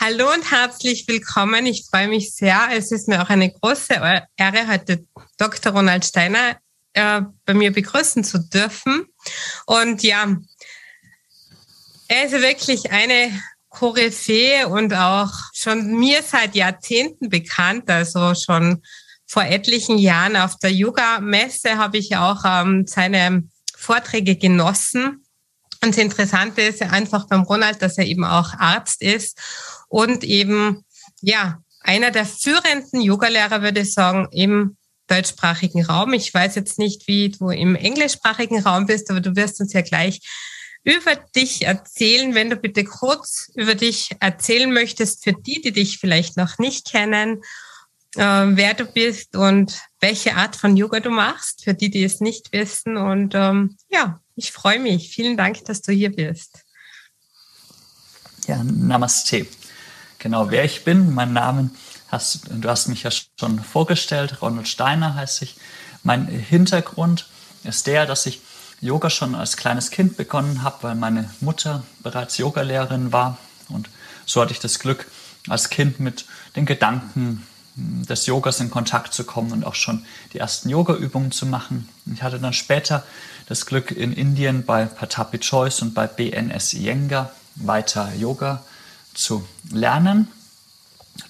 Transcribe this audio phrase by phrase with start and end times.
[0.00, 1.64] Hallo und herzlich willkommen.
[1.64, 2.68] Ich freue mich sehr.
[2.72, 3.94] Es ist mir auch eine große
[4.36, 5.06] Ehre, heute
[5.38, 5.72] Dr.
[5.72, 6.58] Ronald Steiner
[6.92, 9.06] äh, bei mir begrüßen zu dürfen.
[9.64, 10.36] Und ja,
[12.08, 18.82] er ist wirklich eine Koryphäe und auch schon mir seit Jahrzehnten bekannt, also schon
[19.26, 23.44] vor etlichen Jahren auf der Yoga-Messe habe ich auch ähm, seine
[23.76, 25.24] Vorträge genossen.
[25.82, 29.40] Und das Interessante ist ja einfach beim Ronald, dass er eben auch Arzt ist
[29.88, 30.84] und eben,
[31.20, 36.12] ja, einer der führenden Yogalehrer, würde ich sagen, im deutschsprachigen Raum.
[36.14, 39.82] Ich weiß jetzt nicht, wie du im englischsprachigen Raum bist, aber du wirst uns ja
[39.82, 40.20] gleich
[40.82, 45.98] über dich erzählen, wenn du bitte kurz über dich erzählen möchtest, für die, die dich
[45.98, 47.42] vielleicht noch nicht kennen,
[48.16, 52.20] äh, wer du bist und welche Art von Yoga du machst, für die, die es
[52.20, 52.96] nicht wissen.
[52.96, 55.10] Und ähm, ja, ich freue mich.
[55.10, 56.64] Vielen Dank, dass du hier bist.
[58.46, 59.46] Ja, Namaste.
[60.26, 61.70] Genau, wer ich bin, mein Name
[62.08, 64.42] hast du hast mich ja schon vorgestellt.
[64.42, 65.54] Ronald Steiner heiße ich.
[66.02, 67.28] Mein Hintergrund
[67.62, 68.40] ist der, dass ich
[68.80, 73.38] Yoga schon als kleines Kind begonnen habe, weil meine Mutter bereits Yogalehrerin war.
[73.68, 73.88] Und
[74.24, 75.06] so hatte ich das Glück,
[75.48, 76.24] als Kind mit
[76.56, 77.46] den Gedanken
[77.76, 81.88] des Yogas in Kontakt zu kommen und auch schon die ersten Yoga-Übungen zu machen.
[82.12, 83.04] Ich hatte dann später
[83.48, 88.64] das Glück, in Indien bei Patapi Choice und bei BNS Iyengar weiter Yoga
[89.16, 90.28] zu lernen.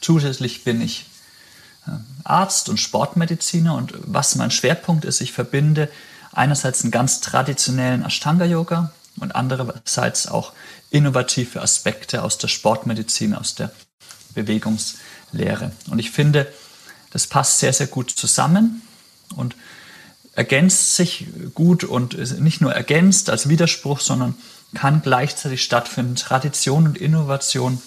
[0.01, 1.07] Zusätzlich bin ich
[1.87, 1.91] äh,
[2.25, 5.89] Arzt und Sportmediziner und was mein Schwerpunkt ist, ich verbinde
[6.33, 10.53] einerseits einen ganz traditionellen Ashtanga-Yoga und andererseits auch
[10.91, 13.73] innovative Aspekte aus der Sportmedizin, aus der
[14.35, 15.73] Bewegungslehre.
[15.91, 16.53] Und ich finde,
[17.11, 18.83] das passt sehr, sehr gut zusammen
[19.35, 19.57] und
[20.35, 24.35] ergänzt sich gut und nicht nur ergänzt als Widerspruch, sondern
[24.75, 26.17] kann gleichzeitig stattfinden.
[26.17, 27.81] Tradition und Innovation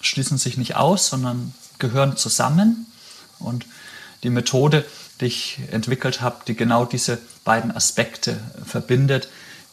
[0.00, 2.86] schließen sich nicht aus, sondern gehören zusammen.
[3.38, 3.66] Und
[4.22, 4.84] die Methode,
[5.20, 9.28] die ich entwickelt habe, die genau diese beiden Aspekte verbindet.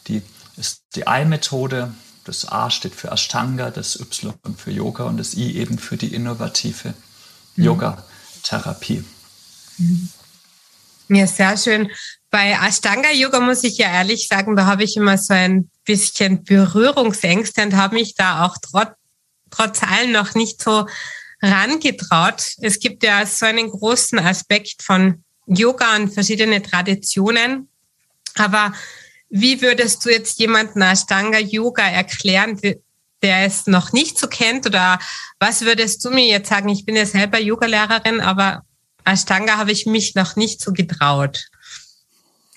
[0.08, 0.22] Die
[0.56, 1.92] ist die I-Methode.
[2.24, 6.14] Das A steht für Ashtanga, das Y für Yoga und das I eben für die
[6.14, 6.94] innovative
[7.56, 7.64] mhm.
[7.64, 9.04] Yoga-Therapie.
[9.78, 10.08] Mhm.
[11.08, 11.90] Ja, sehr schön.
[12.32, 17.62] Bei Ashtanga-Yoga muss ich ja ehrlich sagen, da habe ich immer so ein bisschen Berührungsängste
[17.62, 18.94] und habe mich da auch trotz,
[19.50, 20.86] trotz allem noch nicht so
[21.42, 22.54] rangetraut.
[22.62, 27.68] Es gibt ja so einen großen Aspekt von Yoga und verschiedene Traditionen.
[28.36, 28.72] Aber
[29.28, 32.58] wie würdest du jetzt jemanden Ashtanga Yoga erklären,
[33.20, 34.64] der es noch nicht so kennt?
[34.64, 34.98] Oder
[35.38, 36.70] was würdest du mir jetzt sagen?
[36.70, 38.62] Ich bin ja selber Yogalehrerin, aber
[39.04, 41.48] Ashtanga habe ich mich noch nicht so getraut.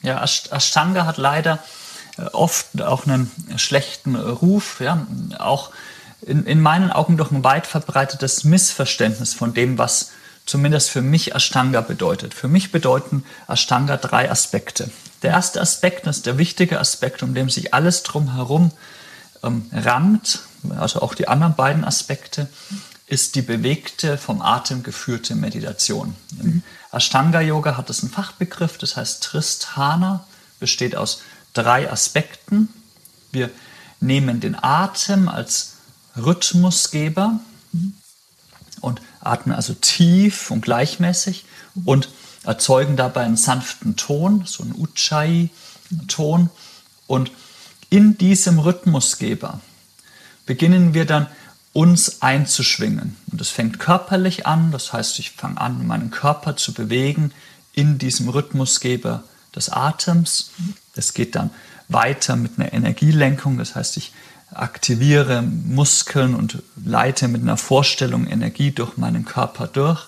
[0.06, 1.60] Ja, Ashtanga hat leider
[2.18, 5.06] äh, oft auch einen schlechten Ruf, ja,
[5.40, 5.72] auch
[6.22, 10.12] in, in meinen Augen doch ein weit verbreitetes Missverständnis von dem, was
[10.46, 12.34] zumindest für mich Ashtanga bedeutet.
[12.34, 14.90] Für mich bedeuten Ashtanga drei Aspekte.
[15.24, 18.72] Der erste Aspekt, das ist der wichtige Aspekt, um dem sich alles drumherum
[19.44, 20.42] ähm, rankt,
[20.78, 22.48] also auch die anderen beiden Aspekte,
[23.08, 26.16] ist die bewegte, vom Atem geführte Meditation.
[26.42, 30.26] Im Ashtanga-Yoga hat es einen Fachbegriff, das heißt Tristhana,
[30.60, 31.22] besteht aus
[31.54, 32.70] drei Aspekten.
[33.32, 33.52] Wir
[34.00, 35.74] nehmen den Atem als
[36.18, 37.40] Rhythmusgeber
[38.82, 41.46] und atmen also tief und gleichmäßig
[41.84, 42.10] und
[42.44, 46.50] erzeugen dabei einen sanften Ton, so einen Ujjayi-Ton.
[47.08, 47.32] Und
[47.90, 49.60] in diesem Rhythmusgeber
[50.46, 51.28] beginnen wir dann
[51.76, 53.18] uns einzuschwingen.
[53.30, 57.34] Und das fängt körperlich an, das heißt, ich fange an, meinen Körper zu bewegen
[57.74, 60.52] in diesem Rhythmusgeber des Atems.
[60.96, 61.50] Das geht dann
[61.90, 64.14] weiter mit einer Energielenkung, das heißt, ich
[64.52, 70.08] aktiviere Muskeln und leite mit einer Vorstellung Energie durch meinen Körper durch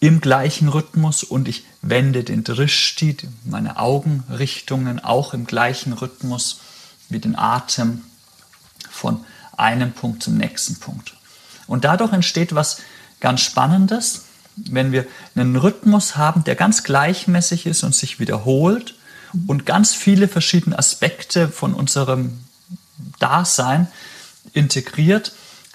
[0.00, 6.58] im gleichen Rhythmus und ich wende den Drishti, meine Augenrichtungen auch im gleichen Rhythmus
[7.08, 8.02] wie den Atem
[8.90, 9.24] von
[9.58, 11.14] einem Punkt zum nächsten Punkt.
[11.66, 12.82] Und dadurch entsteht was
[13.20, 14.26] ganz Spannendes,
[14.56, 18.94] wenn wir einen Rhythmus haben, der ganz gleichmäßig ist und sich wiederholt
[19.46, 22.38] und ganz viele verschiedene Aspekte von unserem
[23.18, 23.88] Dasein
[24.52, 25.32] integriert,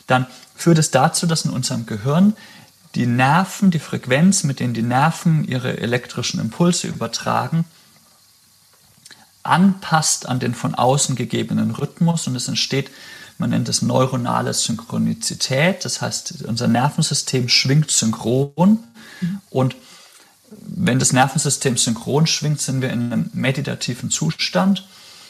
[0.07, 2.36] dann führt es dazu, dass in unserem Gehirn
[2.95, 7.65] die Nerven, die Frequenz, mit denen die Nerven ihre elektrischen Impulse übertragen,
[9.44, 12.89] anpasst an den von außen gegebenen Rhythmus und es entsteht
[13.39, 15.86] man nennt es neuronale Synchronizität.
[15.86, 18.83] Das heißt, unser Nervensystem schwingt synchron.
[19.21, 19.41] Mhm.
[19.50, 19.75] Und
[20.51, 24.88] wenn das Nervensystem synchron schwingt, sind wir in einem meditativen Zustand.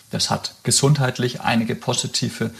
[0.10, 2.52] Das hat gesundheitlich einige positive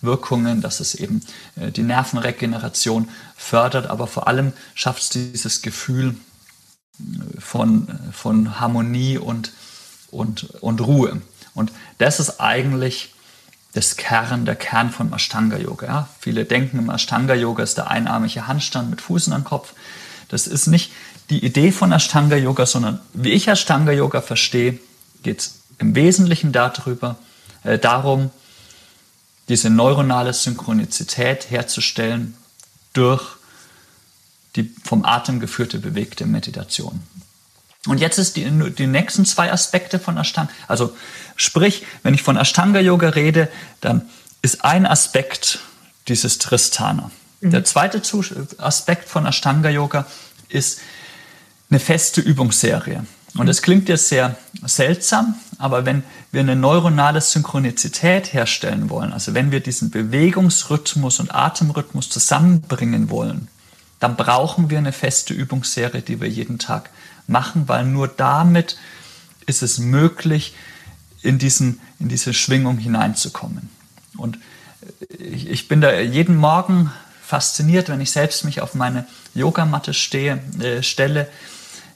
[0.00, 1.22] Wirkungen, dass es eben
[1.54, 6.16] äh, die Nervenregeneration fördert, aber vor allem schafft es dieses Gefühl
[6.98, 9.52] äh, von, äh, von Harmonie und,
[10.10, 11.22] und, und Ruhe.
[11.54, 13.14] Und das ist eigentlich
[13.76, 15.86] das Kern, der Kern von Ashtanga Yoga.
[15.86, 16.08] Ja?
[16.18, 19.74] Viele denken, im Ashtanga Yoga ist der einarmige Handstand mit Fußen am Kopf.
[20.28, 20.92] Das ist nicht
[21.28, 24.78] die Idee von Ashtanga Yoga, sondern wie ich Ashtanga Yoga verstehe,
[25.22, 27.16] geht es im Wesentlichen darüber,
[27.64, 28.30] äh, darum,
[29.48, 32.34] diese neuronale Synchronizität herzustellen
[32.94, 33.36] durch
[34.56, 37.02] die vom Atem geführte bewegte Meditation.
[37.86, 40.50] Und jetzt ist die, die nächsten zwei Aspekte von Ashtanga.
[40.68, 40.96] Also
[41.36, 43.48] sprich, wenn ich von Ashtanga Yoga rede,
[43.80, 44.02] dann
[44.42, 45.60] ist ein Aspekt
[46.08, 47.10] dieses Tristana.
[47.40, 47.50] Mhm.
[47.50, 48.02] Der zweite
[48.58, 50.06] Aspekt von Ashtanga Yoga
[50.48, 50.80] ist
[51.70, 53.04] eine feste Übungsserie.
[53.36, 59.34] Und es klingt jetzt sehr seltsam, aber wenn wir eine neuronale Synchronizität herstellen wollen, also
[59.34, 63.48] wenn wir diesen Bewegungsrhythmus und Atemrhythmus zusammenbringen wollen,
[64.00, 66.90] dann brauchen wir eine feste Übungsserie, die wir jeden Tag
[67.26, 68.76] machen, weil nur damit
[69.46, 70.54] ist es möglich,
[71.22, 73.68] in, diesen, in diese Schwingung hineinzukommen.
[74.16, 74.38] Und
[75.18, 76.92] ich, ich bin da jeden Morgen
[77.22, 81.28] fasziniert, wenn ich selbst mich auf meine Yogamatte stehe, äh, stelle.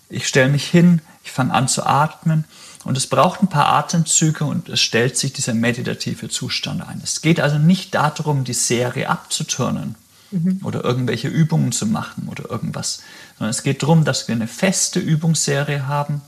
[0.08, 2.44] Ich stelle mich hin, ich fange an zu atmen
[2.82, 7.00] und es braucht ein paar Atemzüge und es stellt sich dieser meditative Zustand ein.
[7.04, 9.94] Es geht also nicht darum, die Serie abzuturnen
[10.30, 10.60] mhm.
[10.64, 13.02] oder irgendwelche Übungen zu machen oder irgendwas,
[13.38, 16.22] sondern es geht darum, dass wir eine feste Übungsserie haben,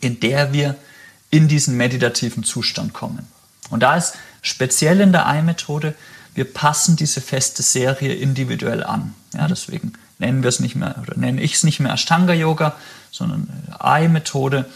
[0.00, 0.76] in der wir
[1.30, 3.26] in diesen meditativen Zustand kommen.
[3.70, 5.94] Und da ist speziell in der Ei-Methode,
[6.34, 9.14] wir passen diese feste Serie individuell an.
[9.34, 12.76] Ja, deswegen nennen wir es nicht mehr oder nenne ich es nicht mehr Ashtanga Yoga,
[13.10, 13.48] sondern
[13.78, 14.66] Ei-Methode.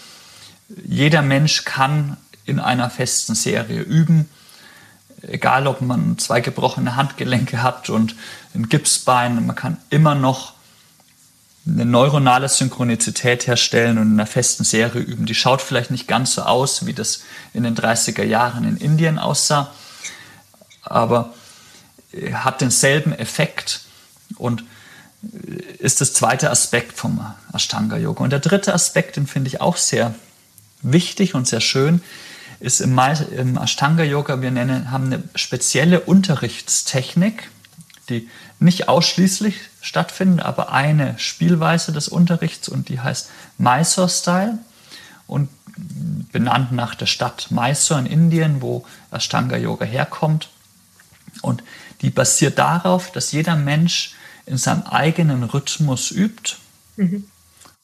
[0.85, 4.29] Jeder Mensch kann in einer festen Serie üben,
[5.29, 8.15] egal ob man zwei gebrochene Handgelenke hat und
[8.55, 10.55] ein Gipsbein, man kann immer noch
[11.67, 15.25] eine neuronale Synchronizität herstellen und in einer festen Serie üben.
[15.27, 17.23] Die schaut vielleicht nicht ganz so aus, wie das
[17.55, 19.73] in den 30er Jahren in Indien aussah,
[20.83, 21.33] aber
[22.33, 23.81] hat denselben Effekt
[24.37, 24.65] und
[25.79, 27.25] ist das zweite Aspekt vom
[27.55, 28.25] Ashtanga Yoga.
[28.25, 30.15] Und der dritte Aspekt, den finde ich auch sehr
[30.83, 32.03] wichtig und sehr schön,
[32.61, 32.99] ist im,
[33.37, 37.51] im Ashtanga Yoga, wir nennen, haben eine spezielle Unterrichtstechnik,
[38.09, 38.29] die
[38.59, 44.59] nicht ausschließlich stattfindet, aber eine Spielweise des Unterrichts und die heißt Mysore Style
[45.27, 45.49] und
[46.33, 50.51] benannt nach der Stadt Mysore in Indien, wo Ashtanga Yoga herkommt.
[51.43, 51.63] Und
[52.01, 54.15] die basiert darauf, dass jeder Mensch
[54.47, 56.57] in seinem eigenen Rhythmus übt
[56.97, 57.25] mhm.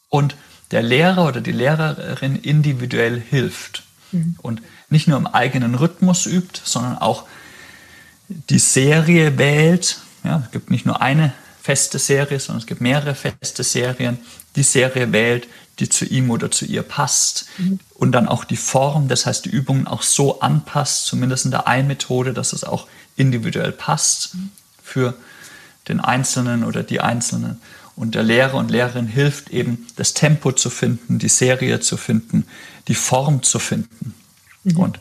[0.09, 0.37] und
[0.71, 3.83] der Lehrer oder die Lehrerin individuell hilft.
[4.13, 4.37] Mhm.
[4.43, 7.27] Und nicht nur im eigenen Rhythmus übt, sondern auch
[8.29, 9.99] die Serie wählt.
[10.25, 14.19] Ja, es gibt nicht nur eine feste Serie, sondern es gibt mehrere feste Serien.
[14.57, 15.49] Die Serie wählt,
[15.79, 17.47] die zu ihm oder zu ihr passt.
[17.59, 17.81] Mhm.
[17.95, 21.67] Und dann auch die Form, das heißt die Übungen auch so anpasst, zumindest in der
[21.67, 22.87] Ein-Methode, dass es auch
[23.17, 24.51] individuell passt mhm.
[24.83, 25.15] für
[25.89, 27.61] den Einzelnen oder die Einzelnen.
[27.97, 32.47] Und der Lehrer und Lehrerin hilft eben, das Tempo zu finden, die Serie zu finden,
[32.91, 34.15] die Form zu finden.
[34.65, 34.77] Mhm.
[34.77, 35.01] Und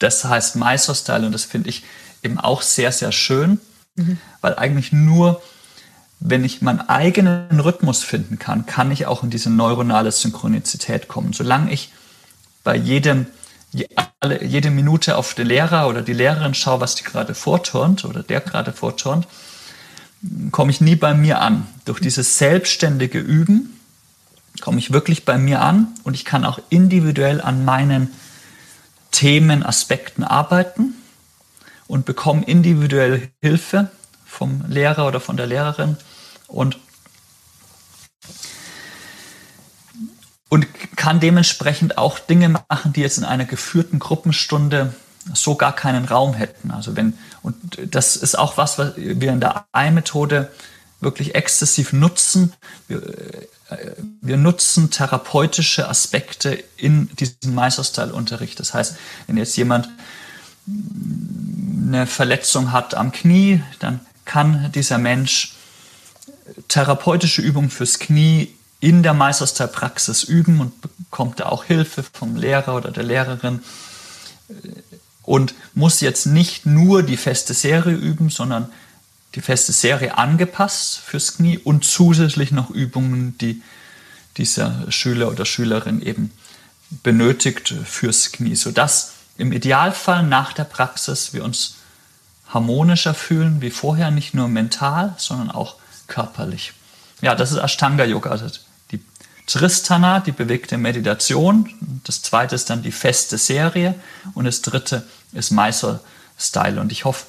[0.00, 1.84] das heißt Meisterstyle und das finde ich
[2.22, 3.60] eben auch sehr, sehr schön,
[3.94, 4.18] mhm.
[4.40, 5.40] weil eigentlich nur,
[6.18, 11.32] wenn ich meinen eigenen Rhythmus finden kann, kann ich auch in diese neuronale Synchronizität kommen.
[11.32, 11.92] Solange ich
[12.64, 13.26] bei jedem,
[13.72, 18.40] jede Minute auf den Lehrer oder die Lehrerin schaue, was die gerade vorturnt oder der
[18.40, 19.28] gerade vorturnt,
[20.50, 21.68] komme ich nie bei mir an.
[21.84, 23.78] Durch dieses selbstständige Üben
[24.60, 28.12] komme ich wirklich bei mir an und ich kann auch individuell an meinen
[29.10, 30.94] Themen, Aspekten arbeiten
[31.86, 33.90] und bekomme individuell Hilfe
[34.24, 35.96] vom Lehrer oder von der Lehrerin
[36.46, 36.78] und,
[40.48, 40.66] und
[40.96, 44.94] kann dementsprechend auch Dinge machen, die jetzt in einer geführten Gruppenstunde
[45.34, 46.70] so gar keinen Raum hätten.
[46.70, 47.56] Also wenn, und
[47.94, 50.50] das ist auch was, was wir in der Ei-Methode
[51.02, 52.54] wirklich exzessiv nutzen.
[52.88, 53.02] Wir,
[53.68, 53.76] äh,
[54.20, 58.58] wir nutzen therapeutische Aspekte in diesem Meisterstyle-Unterricht.
[58.60, 59.88] Das heißt, wenn jetzt jemand
[60.66, 65.54] eine Verletzung hat am Knie, dann kann dieser Mensch
[66.68, 72.76] therapeutische Übungen fürs Knie in der Meisterstyle-Praxis üben und bekommt da auch Hilfe vom Lehrer
[72.76, 73.62] oder der Lehrerin
[75.22, 78.70] und muss jetzt nicht nur die feste Serie üben, sondern
[79.34, 83.62] die feste Serie angepasst fürs Knie und zusätzlich noch Übungen, die
[84.36, 86.30] dieser Schüler oder Schülerin eben
[87.02, 91.76] benötigt fürs Knie, sodass im Idealfall nach der Praxis wir uns
[92.48, 96.74] harmonischer fühlen wie vorher, nicht nur mental, sondern auch körperlich.
[97.22, 98.46] Ja, das ist Ashtanga Yoga, also
[98.90, 99.00] die
[99.46, 101.70] Tristana, die bewegte Meditation.
[102.04, 103.94] Das zweite ist dann die feste Serie
[104.34, 106.00] und das dritte ist Mysore
[106.38, 106.80] Style.
[106.80, 107.24] Und ich hoffe,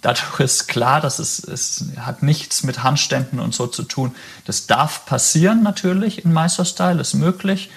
[0.00, 4.14] dadurch ist klar, dass es, es hat nichts mit Handständen und so zu tun.
[4.44, 7.70] Das darf passieren natürlich in Mysore Style, ist möglich.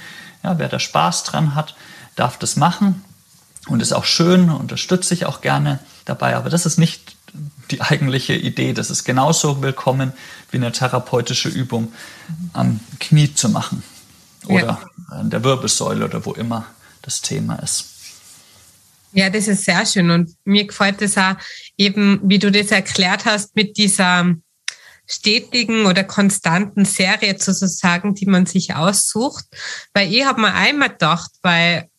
[0.44, 1.76] Ja, wer da Spaß dran hat,
[2.16, 3.04] darf das machen
[3.68, 6.36] und ist auch schön, unterstütze ich auch gerne dabei.
[6.36, 7.16] Aber das ist nicht
[7.72, 8.74] die eigentliche Idee.
[8.74, 10.14] Das ist genauso willkommen
[10.52, 11.94] wie eine therapeutische Übung
[12.54, 13.84] am Knie zu machen
[14.46, 14.80] oder ja.
[15.10, 16.66] an der Wirbelsäule oder wo immer
[17.02, 17.99] das Thema ist.
[19.12, 21.36] Ja, das ist sehr schön und mir gefällt es auch
[21.78, 24.36] eben, wie du das erklärt hast, mit dieser
[25.08, 29.46] stetigen oder konstanten Serie sozusagen, die man sich aussucht.
[29.94, 31.90] Weil ich habe mir einmal gedacht, weil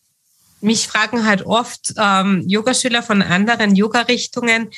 [0.61, 4.69] mich fragen halt oft ähm, Yogaschüler von anderen Yoga-Richtungen,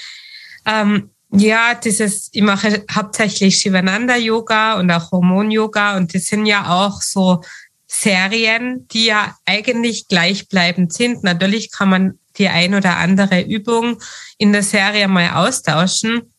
[0.65, 7.01] ähm, ja, dieses, ich mache hauptsächlich Shivananda-Yoga und auch Hormon-Yoga und das sind ja auch
[7.01, 7.41] so
[7.87, 11.23] Serien, die ja eigentlich gleichbleibend sind.
[11.23, 14.01] Natürlich kann man die ein oder andere Übung
[14.37, 16.33] in der Serie mal austauschen,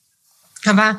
[0.64, 0.98] aber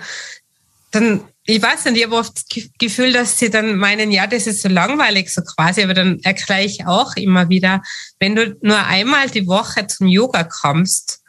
[0.92, 4.48] dann ich weiß nicht, ich habe oft das Gefühl, dass sie dann meinen, ja, das
[4.48, 7.84] ist so langweilig, so quasi, aber dann erkläre ich auch immer wieder,
[8.20, 11.22] wenn du nur einmal die Woche zum Yoga kommst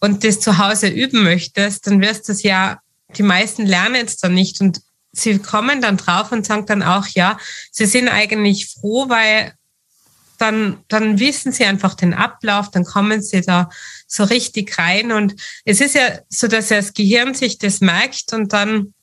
[0.00, 2.78] und das zu Hause üben möchtest, dann wirst du es ja,
[3.16, 4.60] die meisten lernen es dann nicht.
[4.60, 7.38] Und sie kommen dann drauf und sagen dann auch, ja,
[7.70, 9.54] sie sind eigentlich froh, weil
[10.38, 13.68] dann, dann wissen sie einfach den Ablauf, dann kommen sie da
[14.06, 18.52] so richtig rein und es ist ja so, dass das Gehirn sich das merkt und
[18.52, 18.94] dann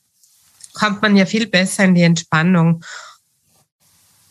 [0.74, 2.84] kommt man ja viel besser in die Entspannung.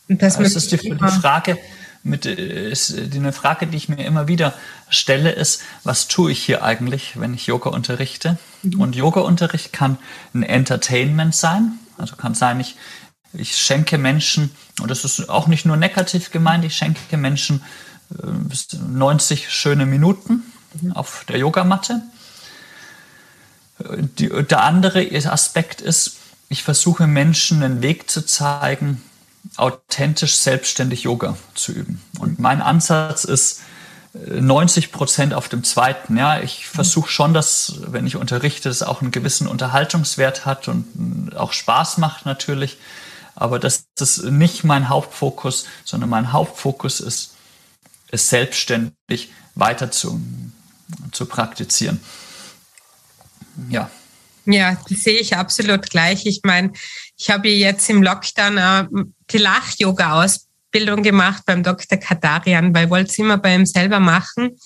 [0.08, 1.58] Und das, das ist die, die Frage,
[2.04, 4.54] mit, ist die, eine Frage, die ich mir immer wieder
[4.90, 8.38] stelle, ist, was tue ich hier eigentlich, wenn ich Yoga unterrichte?
[8.64, 8.82] Mhm.
[8.82, 9.98] Und Yoga-Unterricht kann
[10.34, 11.74] ein Entertainment sein.
[11.98, 12.76] Also kann sein, ich,
[13.34, 17.64] ich schenke Menschen, und das ist auch nicht nur negativ gemeint, ich schenke Menschen
[18.10, 20.44] 90 äh, schöne Minuten
[20.82, 20.92] mhm.
[20.94, 22.02] auf der Yogamatte.
[24.20, 26.18] Die, der andere Aspekt ist,
[26.50, 29.02] ich versuche Menschen einen Weg zu zeigen,
[29.58, 32.02] authentisch selbstständig Yoga zu üben.
[32.20, 33.62] Und mein Ansatz ist
[34.14, 36.18] 90 äh, Prozent auf dem zweiten.
[36.18, 41.36] Ja, ich versuche schon, dass, wenn ich unterrichte, es auch einen gewissen Unterhaltungswert hat und
[41.36, 42.78] auch Spaß macht natürlich.
[43.42, 47.34] Aber das ist nicht mein Hauptfokus, sondern mein Hauptfokus ist,
[48.12, 50.22] es selbstständig weiter zu,
[51.12, 52.00] zu praktizieren.
[53.70, 53.90] Ja.
[54.46, 56.28] Ja, das sehe ich absolut gleich.
[56.28, 56.74] Ich meine,
[57.18, 58.86] ich habe jetzt im Lockdown äh,
[59.32, 61.98] die Lach-Yoga-Ausbildung gemacht beim Dr.
[61.98, 64.60] Katarian, weil ich wollte es immer bei ihm selber machen.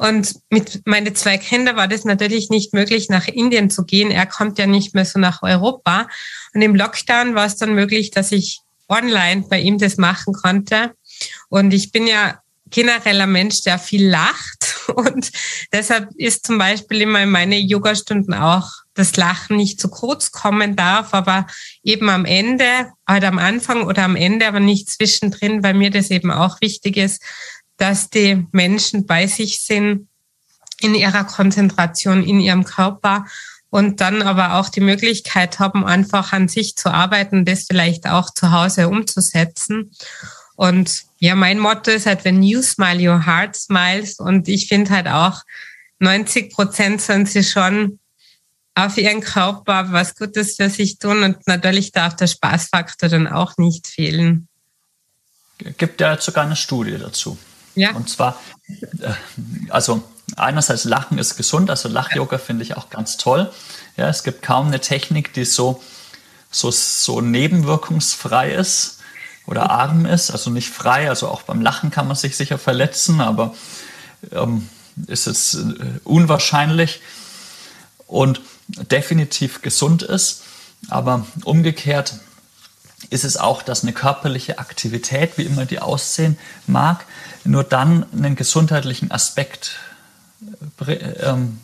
[0.00, 4.10] Und mit meinen zwei Kindern war das natürlich nicht möglich, nach Indien zu gehen.
[4.10, 6.08] Er kommt ja nicht mehr so nach Europa.
[6.54, 10.92] Und im Lockdown war es dann möglich, dass ich online bei ihm das machen konnte.
[11.50, 12.40] Und ich bin ja
[12.70, 14.74] genereller Mensch, der viel lacht.
[14.94, 15.32] Und
[15.70, 20.76] deshalb ist zum Beispiel immer in meine Yogastunden auch das Lachen nicht zu kurz kommen
[20.76, 21.46] darf, aber
[21.82, 22.64] eben am Ende,
[23.06, 26.96] halt am Anfang oder am Ende, aber nicht zwischendrin, weil mir das eben auch wichtig
[26.96, 27.22] ist,
[27.80, 30.08] dass die Menschen bei sich sind,
[30.80, 33.26] in ihrer Konzentration, in ihrem Körper
[33.70, 38.30] und dann aber auch die Möglichkeit haben, einfach an sich zu arbeiten, das vielleicht auch
[38.30, 39.92] zu Hause umzusetzen.
[40.56, 44.18] Und ja, mein Motto ist halt, wenn you smile, your heart smiles.
[44.18, 45.42] Und ich finde halt auch,
[46.00, 47.98] 90 Prozent sind sie schon
[48.74, 53.56] auf ihren Körper was Gutes für sich tun und natürlich darf der Spaßfaktor dann auch
[53.56, 54.48] nicht fehlen.
[55.58, 57.36] Gibt ja sogar eine Studie dazu.
[57.74, 57.92] Ja.
[57.92, 59.12] Und zwar, äh,
[59.70, 60.02] also
[60.36, 63.52] einerseits Lachen ist gesund, also Lach-Yoga finde ich auch ganz toll.
[63.96, 65.82] Ja, es gibt kaum eine Technik, die so,
[66.50, 68.98] so, so nebenwirkungsfrei ist
[69.46, 71.08] oder arm ist, also nicht frei.
[71.08, 73.54] Also auch beim Lachen kann man sich sicher verletzen, aber
[74.32, 74.68] ähm,
[75.06, 77.00] ist es äh, unwahrscheinlich.
[78.06, 78.40] Und
[78.76, 80.42] definitiv gesund ist.
[80.88, 82.14] Aber umgekehrt
[83.10, 87.04] ist es auch, dass eine körperliche Aktivität, wie immer die aussehen mag,
[87.44, 89.78] nur dann einen gesundheitlichen Aspekt
[90.86, 91.60] äh, ähm,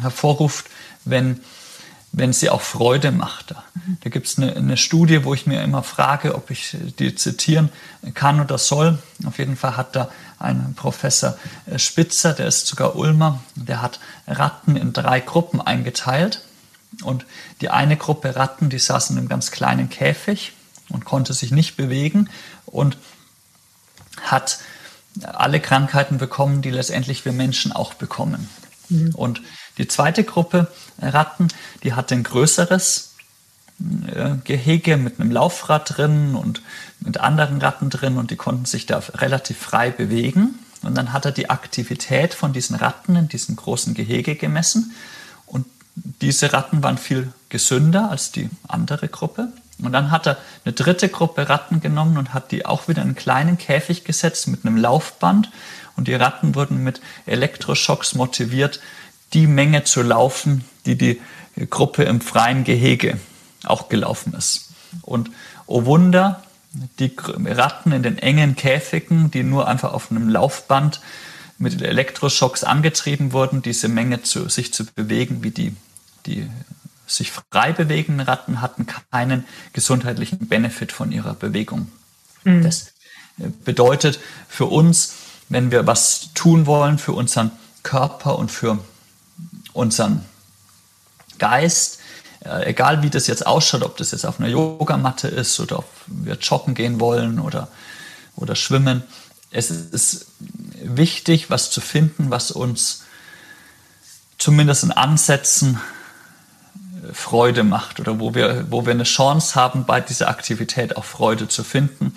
[0.00, 0.66] hervorruft,
[1.04, 1.40] wenn,
[2.12, 3.54] wenn sie auch Freude macht.
[4.00, 7.70] Da gibt es eine, eine, Studie, wo ich mir immer frage, ob ich die zitieren
[8.14, 8.98] kann oder soll.
[9.24, 14.00] Auf jeden Fall hat da ein Professor äh, Spitzer, der ist sogar Ulmer, der hat
[14.26, 16.44] Ratten in drei Gruppen eingeteilt.
[17.02, 17.24] Und
[17.62, 20.52] die eine Gruppe Ratten, die saß in einem ganz kleinen Käfig
[20.90, 22.28] und konnte sich nicht bewegen
[22.66, 22.98] und
[24.20, 24.58] hat
[25.22, 28.48] alle Krankheiten bekommen, die letztendlich wir Menschen auch bekommen.
[28.88, 29.14] Mhm.
[29.14, 29.42] Und
[29.78, 30.68] Die zweite Gruppe
[31.00, 31.48] Ratten,
[31.82, 33.14] die hatte ein größeres
[34.06, 36.62] äh, Gehege mit einem Laufrad drin und
[37.00, 40.58] mit anderen Ratten drin und die konnten sich da relativ frei bewegen.
[40.82, 44.92] Und dann hat er die Aktivität von diesen Ratten in diesem großen Gehege gemessen.
[45.46, 49.52] Und diese Ratten waren viel gesünder als die andere Gruppe.
[49.84, 53.08] Und dann hat er eine dritte Gruppe Ratten genommen und hat die auch wieder in
[53.08, 55.50] einen kleinen Käfig gesetzt mit einem Laufband.
[55.96, 58.80] Und die Ratten wurden mit Elektroschocks motiviert,
[59.32, 61.20] die Menge zu laufen, die die
[61.68, 63.18] Gruppe im freien Gehege
[63.64, 64.70] auch gelaufen ist.
[65.02, 65.30] Und
[65.66, 66.42] oh Wunder,
[66.98, 71.00] die Ratten in den engen Käfigen, die nur einfach auf einem Laufband
[71.58, 75.76] mit Elektroschocks angetrieben wurden, diese Menge zu, sich zu bewegen, wie die,
[76.26, 76.48] die
[77.16, 81.90] sich frei bewegenden Ratten hatten keinen gesundheitlichen Benefit von ihrer Bewegung.
[82.44, 82.62] Mhm.
[82.62, 82.92] Das
[83.38, 85.14] äh, bedeutet für uns,
[85.48, 87.50] wenn wir was tun wollen für unseren
[87.82, 88.78] Körper und für
[89.72, 90.24] unseren
[91.38, 91.98] Geist,
[92.44, 95.90] äh, egal wie das jetzt ausschaut, ob das jetzt auf einer Yogamatte ist oder ob
[96.06, 97.68] wir joggen gehen wollen oder,
[98.36, 99.02] oder schwimmen,
[99.50, 100.26] es ist
[100.82, 103.02] wichtig, was zu finden, was uns
[104.38, 105.78] zumindest in Ansätzen
[107.12, 111.48] Freude macht oder wo wir, wo wir eine Chance haben, bei dieser Aktivität auch Freude
[111.48, 112.16] zu finden.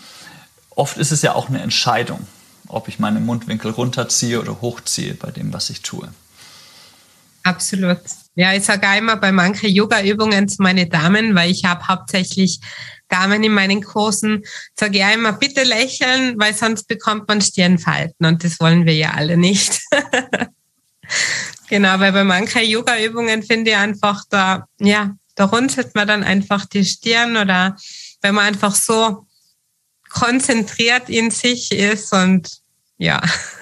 [0.70, 2.27] Oft ist es ja auch eine Entscheidung,
[2.68, 6.10] ob ich meine Mundwinkel runterziehe oder hochziehe bei dem, was ich tue.
[7.44, 8.00] Absolut.
[8.36, 12.60] Ja, ich sage immer bei manchen Yoga-Übungen zu meinen Damen, weil ich habe hauptsächlich
[13.08, 14.44] Damen in meinen Kursen,
[14.77, 19.12] sage ich immer, bitte lächeln, weil sonst bekommt man Stirnfalten und das wollen wir ja
[19.12, 19.80] alle nicht.
[21.67, 26.65] genau, weil bei manchen Yoga-Übungen finde ich einfach da, ja, da runzelt man dann einfach
[26.65, 27.75] die Stirn oder
[28.22, 29.27] wenn man einfach so
[30.10, 32.62] konzentriert in sich ist und
[32.98, 33.22] ja.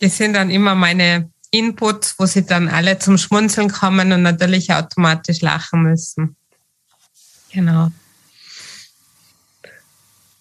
[0.00, 4.72] das sind dann immer meine Inputs, wo sie dann alle zum Schmunzeln kommen und natürlich
[4.72, 6.36] automatisch lachen müssen.
[7.52, 7.92] Genau.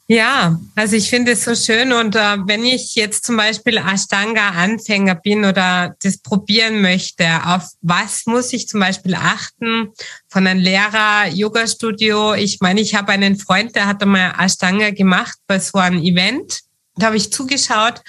[0.08, 5.16] Ja, also ich finde es so schön und äh, wenn ich jetzt zum Beispiel Ashtanga-Anfänger
[5.16, 9.94] bin oder das probieren möchte, auf was muss ich zum Beispiel achten
[10.28, 12.34] von einem Lehrer, Yoga-Studio?
[12.34, 16.60] Ich meine, ich habe einen Freund, der hat einmal Ashtanga gemacht bei so einem Event.
[16.96, 18.02] Da habe ich zugeschaut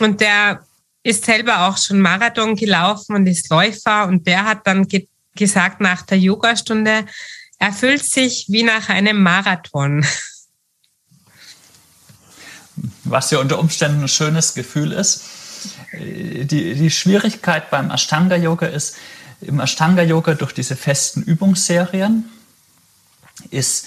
[0.00, 0.64] und der
[1.02, 5.80] ist selber auch schon Marathon gelaufen und ist Läufer und der hat dann ge gesagt
[5.80, 7.04] nach der Yogastunde,
[7.60, 10.04] er fühlt sich wie nach einem Marathon.
[13.10, 15.22] Was ja unter Umständen ein schönes Gefühl ist.
[15.92, 18.96] Die, die Schwierigkeit beim Ashtanga-Yoga ist,
[19.40, 22.28] im Ashtanga-Yoga durch diese festen Übungsserien
[23.50, 23.86] ist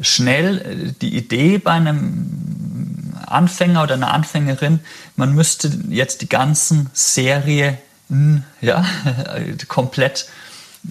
[0.00, 4.80] schnell die Idee bei einem Anfänger oder eine Anfängerin,
[5.16, 7.78] man müsste jetzt die ganzen Serien
[8.60, 8.84] ja,
[9.68, 10.28] komplett,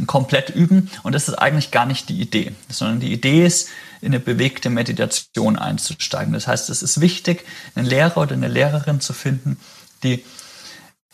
[0.05, 0.89] komplett üben.
[1.03, 3.69] Und das ist eigentlich gar nicht die Idee, sondern die Idee ist,
[4.05, 6.33] in eine bewegte Meditation einzusteigen.
[6.33, 9.57] Das heißt, es ist wichtig, einen Lehrer oder eine Lehrerin zu finden,
[10.03, 10.23] die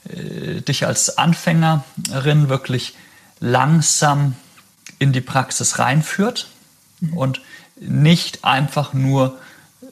[0.10, 2.96] äh, dich als Anfängerin wirklich
[3.40, 4.36] langsam
[5.00, 6.48] in die Praxis reinführt
[7.16, 7.42] und
[7.80, 9.40] nicht einfach nur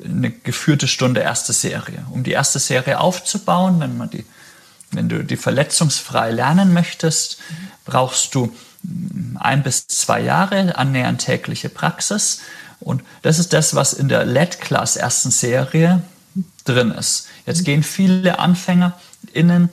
[0.03, 2.05] eine geführte Stunde erste Serie.
[2.11, 4.25] Um die erste Serie aufzubauen, wenn, man die,
[4.91, 7.39] wenn du die verletzungsfrei lernen möchtest,
[7.85, 8.53] brauchst du
[9.35, 12.41] ein bis zwei Jahre annähernd tägliche Praxis.
[12.79, 16.01] Und das ist das, was in der LED-Class ersten Serie
[16.63, 17.27] drin ist.
[17.45, 19.69] Jetzt gehen viele AnfängerInnen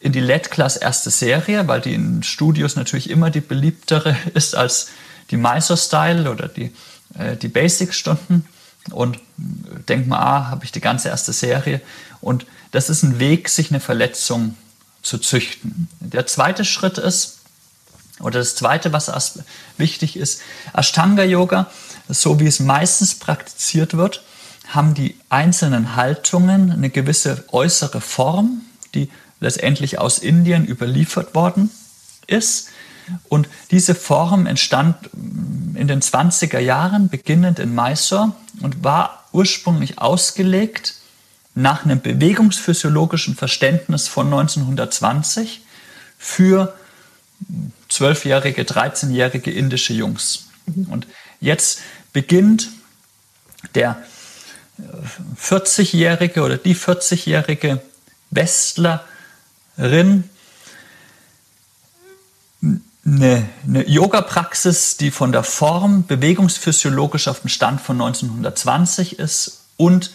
[0.00, 4.88] in die LED-Class erste Serie, weil die in Studios natürlich immer die beliebtere ist als
[5.30, 6.74] die Mysore-Style oder die,
[7.18, 8.46] äh, die Basic-Stunden
[8.90, 11.80] und denkt mal, ah, habe ich die ganze erste Serie.
[12.20, 14.56] Und das ist ein Weg, sich eine Verletzung
[15.02, 15.88] zu züchten.
[16.00, 17.38] Der zweite Schritt ist,
[18.20, 19.38] oder das zweite, was
[19.76, 20.40] wichtig ist,
[20.72, 21.70] Ashtanga-Yoga,
[22.08, 24.22] so wie es meistens praktiziert wird,
[24.68, 28.62] haben die einzelnen Haltungen eine gewisse äußere Form,
[28.94, 31.70] die letztendlich aus Indien überliefert worden
[32.26, 32.68] ist.
[33.28, 40.94] Und diese Form entstand in den 20er Jahren, beginnend in Mysore und war ursprünglich ausgelegt
[41.54, 45.60] nach einem bewegungsphysiologischen Verständnis von 1920
[46.18, 46.74] für
[47.88, 50.46] zwölfjährige, 13-jährige indische Jungs.
[50.88, 51.06] Und
[51.44, 51.80] jetzt
[52.12, 52.68] beginnt
[53.74, 54.02] der
[55.40, 57.80] 40-jährige oder die 40-jährige
[58.30, 60.24] Westlerin
[63.06, 70.10] eine, eine Yoga-Praxis, die von der Form bewegungsphysiologisch auf dem Stand von 1920 ist und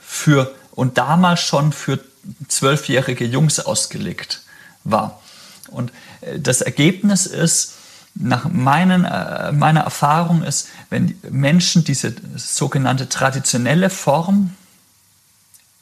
[0.00, 2.00] für und damals schon für
[2.48, 4.42] zwölfjährige Jungs ausgelegt
[4.84, 5.20] war.
[5.68, 7.74] Und äh, das Ergebnis ist,
[8.14, 14.54] nach meinen, äh, meiner Erfahrung ist, wenn Menschen diese sogenannte traditionelle Form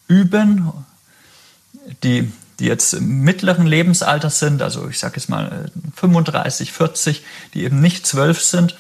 [0.07, 0.73] üben,
[2.03, 7.25] die, die jetzt im mittleren Lebensalter sind, also ich sage jetzt mal 35, äh, 40,
[7.55, 8.77] die eben nicht zwölf sind,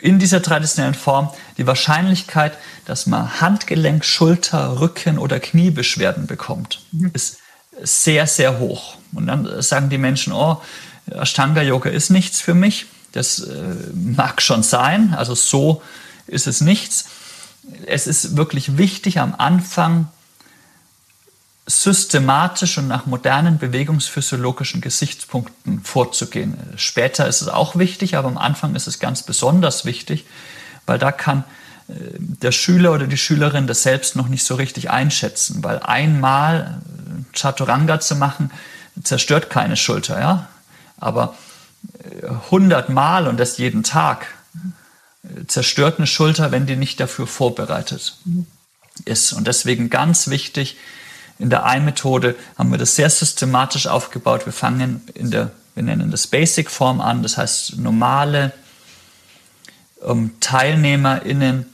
[0.00, 7.12] in dieser traditionellen Form die Wahrscheinlichkeit, dass man Handgelenk, Schulter, Rücken oder Kniebeschwerden bekommt, mhm.
[7.14, 7.38] ist
[7.80, 8.96] sehr, sehr hoch.
[9.12, 10.60] Und dann sagen die Menschen, oh,
[11.10, 12.86] Ashtanga-Yoga ist nichts für mich.
[13.12, 15.82] Das äh, mag schon sein, also so
[16.26, 17.06] ist es nichts.
[17.86, 20.08] Es ist wirklich wichtig, am Anfang
[21.66, 26.56] systematisch und nach modernen bewegungsphysiologischen Gesichtspunkten vorzugehen.
[26.76, 30.24] Später ist es auch wichtig, aber am Anfang ist es ganz besonders wichtig,
[30.86, 31.44] weil da kann
[31.88, 36.80] äh, der Schüler oder die Schülerin das selbst noch nicht so richtig einschätzen, weil einmal
[36.80, 38.50] äh, Chaturanga zu machen
[39.04, 40.48] zerstört keine Schulter, ja,
[41.02, 41.34] aber
[42.50, 44.26] 100 äh, Mal und das jeden Tag
[45.46, 48.18] zerstört eine Schulter, wenn die nicht dafür vorbereitet
[49.04, 49.32] ist.
[49.32, 50.76] Und deswegen ganz wichtig,
[51.38, 54.46] in der Ei-Methode haben wir das sehr systematisch aufgebaut.
[54.46, 58.52] Wir fangen in der, wir nennen das Basic-Form an, das heißt normale
[60.04, 61.66] ähm, TeilnehmerInnen,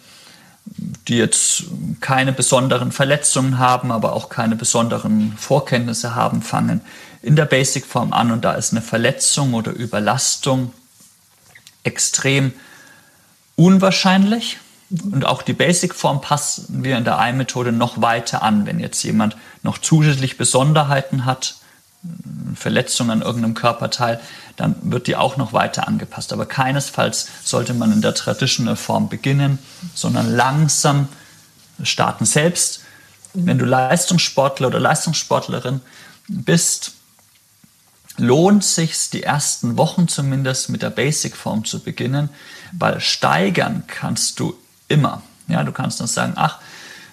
[1.09, 1.65] die jetzt
[2.01, 6.81] keine besonderen Verletzungen haben, aber auch keine besonderen Vorkenntnisse haben, fangen
[7.23, 10.73] in der Basic-Form an und da ist eine Verletzung oder Überlastung
[11.83, 12.53] extrem
[13.57, 14.59] unwahrscheinlich.
[14.91, 18.67] Und auch die Basic-Form passen wir in der Ei-Methode noch weiter an.
[18.67, 21.57] Wenn jetzt jemand noch zusätzlich Besonderheiten hat,
[22.55, 24.21] Verletzungen an irgendeinem Körperteil,
[24.57, 26.33] dann wird die auch noch weiter angepasst.
[26.33, 29.59] Aber keinesfalls sollte man in der Traditional Form beginnen,
[29.95, 31.09] sondern langsam
[31.83, 32.25] starten.
[32.25, 32.81] Selbst
[33.35, 35.81] wenn du Leistungssportler oder Leistungssportlerin
[36.29, 36.93] bist,
[38.17, 42.31] lohnt sich die ersten Wochen zumindest mit der Basic-Form zu beginnen,
[42.73, 45.23] weil steigern kannst du immer.
[45.47, 46.59] Ja, du kannst dann sagen, ach,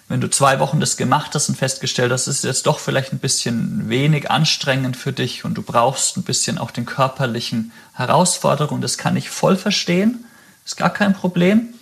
[0.08, 3.18] wenn du zwei Wochen das gemacht hast und festgestellt hast, ist jetzt doch vielleicht ein
[3.18, 8.98] bisschen wenig anstrengend für dich und du brauchst ein bisschen auch den körperlichen Herausforderungen, das
[8.98, 10.24] kann ich voll verstehen,
[10.64, 11.74] ist gar kein Problem,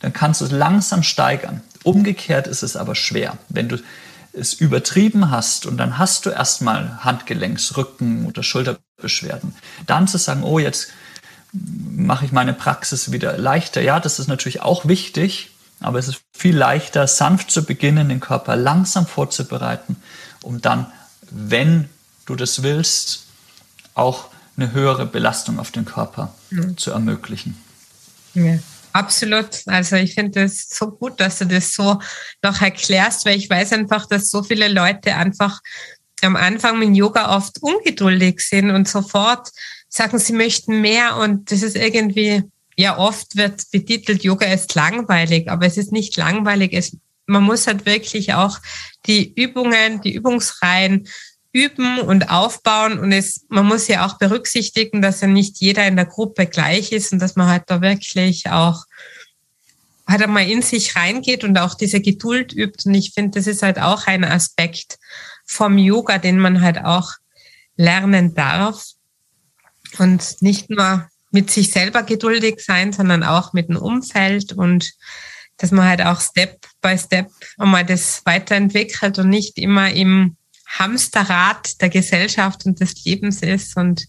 [0.00, 1.62] dann kannst du es langsam steigern.
[1.86, 3.38] Umgekehrt ist es aber schwer.
[3.48, 3.78] Wenn du
[4.32, 9.54] es übertrieben hast und dann hast du erstmal Handgelenks, Rücken oder Schulterbeschwerden,
[9.86, 10.88] dann zu sagen, oh, jetzt
[11.52, 13.82] mache ich meine Praxis wieder leichter.
[13.82, 18.18] Ja, das ist natürlich auch wichtig, aber es ist viel leichter, sanft zu beginnen, den
[18.18, 19.94] Körper langsam vorzubereiten,
[20.42, 20.86] um dann,
[21.30, 21.88] wenn
[22.24, 23.26] du das willst,
[23.94, 26.76] auch eine höhere Belastung auf den Körper mhm.
[26.76, 27.56] zu ermöglichen.
[28.34, 28.58] Ja.
[28.96, 29.60] Absolut.
[29.66, 31.98] Also ich finde es so gut, dass du das so
[32.42, 35.60] noch erklärst, weil ich weiß einfach, dass so viele Leute einfach
[36.22, 39.50] am Anfang mit Yoga oft ungeduldig sind und sofort
[39.90, 45.50] sagen, sie möchten mehr und das ist irgendwie, ja, oft wird betitelt, Yoga ist langweilig,
[45.50, 46.72] aber es ist nicht langweilig.
[46.72, 48.58] Es, man muss halt wirklich auch
[49.04, 51.06] die Übungen, die Übungsreihen
[51.56, 55.96] üben und aufbauen und es, man muss ja auch berücksichtigen, dass ja nicht jeder in
[55.96, 58.84] der Gruppe gleich ist und dass man halt da wirklich auch
[60.06, 62.86] halt einmal in sich reingeht und auch diese Geduld übt.
[62.86, 64.98] Und ich finde, das ist halt auch ein Aspekt
[65.46, 67.12] vom Yoga, den man halt auch
[67.76, 68.84] lernen darf
[69.98, 74.92] und nicht nur mit sich selber geduldig sein, sondern auch mit dem Umfeld und
[75.56, 80.36] dass man halt auch Step by Step einmal das weiterentwickelt und nicht immer im
[80.66, 84.06] Hamsterrad der Gesellschaft und des Lebens ist und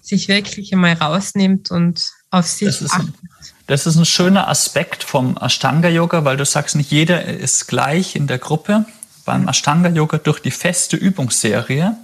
[0.00, 3.14] sich wirklich einmal rausnimmt und auf sich das achtet.
[3.20, 3.28] Ein,
[3.66, 8.26] das ist ein schöner Aspekt vom Ashtanga-Yoga, weil du sagst, nicht jeder ist gleich in
[8.26, 8.86] der Gruppe.
[9.24, 11.96] Beim Ashtanga-Yoga durch die feste Übungsserie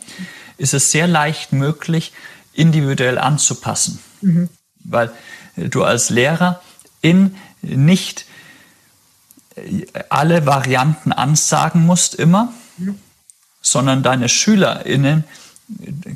[0.59, 2.13] ist es sehr leicht möglich,
[2.53, 4.01] individuell anzupassen.
[4.21, 4.51] Mhm.
[4.81, 5.11] Weil
[5.57, 6.61] du als Lehrer
[7.01, 8.27] in nicht
[10.11, 12.99] alle Varianten ansagen musst immer, mhm
[13.65, 15.25] sondern deine SchülerInnen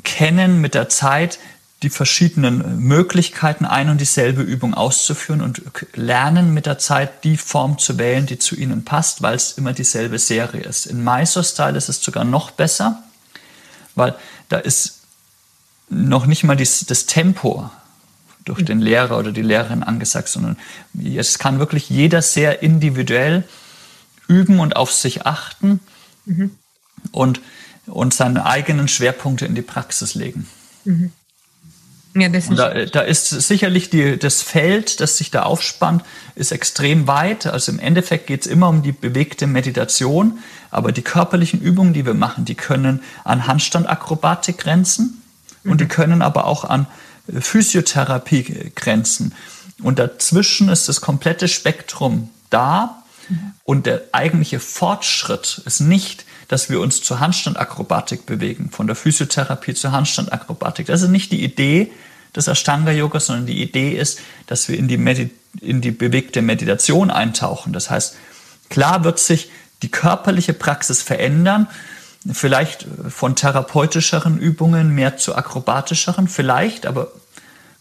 [0.03, 1.39] kennen mit der Zeit
[1.81, 5.61] die verschiedenen Möglichkeiten, ein und dieselbe Übung auszuführen und
[5.93, 9.73] lernen mit der Zeit die Form zu wählen, die zu ihnen passt, weil es immer
[9.73, 10.85] dieselbe Serie ist.
[10.85, 13.01] In Mysore-Style ist es sogar noch besser,
[13.95, 14.13] weil
[14.49, 14.99] da ist
[15.89, 17.69] noch nicht mal dies, das Tempo
[18.43, 20.57] durch den Lehrer oder die Lehrerin angesagt, sondern
[20.93, 23.43] es kann wirklich jeder sehr individuell
[24.27, 25.79] üben und auf sich achten.
[26.25, 26.51] Mhm
[27.11, 27.41] und,
[27.85, 30.47] und seine eigenen Schwerpunkte in die Praxis legen.
[30.85, 31.11] Mhm.
[32.15, 36.03] Ja, das ist da, da, ist sicherlich die, das Feld, das sich da aufspannt,
[36.35, 37.45] ist extrem weit.
[37.45, 40.39] Also im Endeffekt geht es immer um die bewegte Meditation,
[40.71, 45.21] Aber die körperlichen Übungen, die wir machen, die können an Handstandakrobatik grenzen
[45.63, 45.71] mhm.
[45.71, 45.89] und die mhm.
[45.89, 46.87] können aber auch an
[47.27, 49.33] äh, Physiotherapie grenzen.
[49.81, 53.03] Und dazwischen ist das komplette Spektrum da.
[53.29, 53.53] Mhm.
[53.63, 59.75] Und der eigentliche Fortschritt ist nicht, dass wir uns zur Handstandakrobatik bewegen, von der Physiotherapie
[59.75, 60.87] zur Handstandakrobatik.
[60.87, 61.91] Das ist nicht die Idee
[62.35, 65.29] des Ashtanga-Yoga, sondern die Idee ist, dass wir in die,
[65.61, 67.71] in die bewegte Meditation eintauchen.
[67.71, 68.17] Das heißt,
[68.69, 69.51] klar wird sich
[69.83, 71.67] die körperliche Praxis verändern,
[72.31, 77.11] vielleicht von therapeutischeren Übungen mehr zu akrobatischeren, vielleicht, aber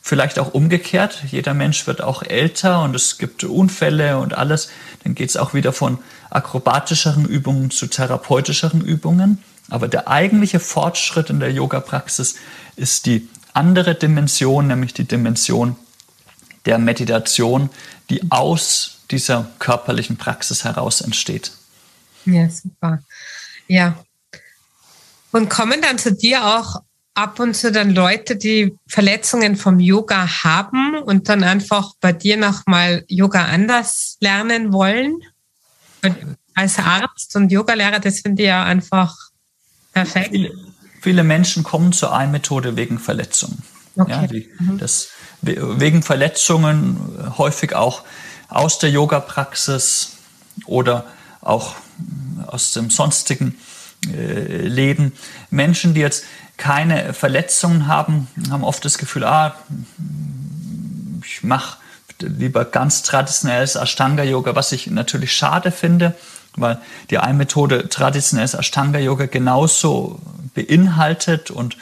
[0.09, 1.23] vielleicht auch umgekehrt.
[1.31, 4.71] Jeder Mensch wird auch älter und es gibt Unfälle und alles.
[5.05, 5.99] Dann geht es auch wieder von
[6.31, 9.45] akrobatischeren Übungen zu therapeutischeren Übungen.
[9.69, 12.37] Aber der eigentliche Fortschritt in der Yoga-Praxis
[12.75, 15.77] ist die andere Dimension, nämlich die Dimension
[16.65, 17.69] der Meditation,
[18.09, 21.53] die aus dieser körperlichen Praxis heraus entsteht.
[22.25, 23.01] Ja, super.
[23.67, 24.03] Ja.
[25.33, 26.81] Und kommen dann zu dir auch
[27.19, 32.37] ab und zu dann Leute, die Verletzungen vom Yoga haben und dann einfach bei dir
[32.37, 35.19] nochmal Yoga anders lernen wollen?
[36.59, 39.15] als Arzt und Yogalehrer, das finde ich ja einfach
[39.93, 40.31] perfekt.
[40.31, 40.51] Viele,
[41.01, 43.63] viele Menschen kommen zur Ein-Methode wegen Verletzungen.
[43.97, 44.11] Okay.
[44.11, 44.79] Ja, die, mhm.
[44.79, 45.09] das,
[45.41, 46.99] wegen Verletzungen
[47.39, 48.03] häufig auch
[48.49, 50.17] aus der Yoga-Praxis
[50.67, 51.07] oder
[51.41, 51.77] auch
[52.47, 53.57] aus dem sonstigen
[54.07, 55.13] Leben.
[55.51, 56.25] Menschen, die jetzt
[56.57, 59.55] keine Verletzungen haben, haben oft das Gefühl, ah,
[61.25, 61.79] ich mache
[62.21, 66.15] lieber ganz traditionelles Ashtanga-Yoga, was ich natürlich schade finde,
[66.57, 66.79] weil
[67.11, 70.21] die Ein-Methode traditionelles Ashtanga-Yoga genauso
[70.55, 71.77] beinhaltet und